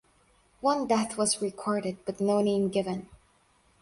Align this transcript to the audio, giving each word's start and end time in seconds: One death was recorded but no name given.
One 0.61 0.87
death 0.87 1.15
was 1.15 1.43
recorded 1.43 1.99
but 2.05 2.19
no 2.19 2.41
name 2.41 2.69
given. 2.69 3.07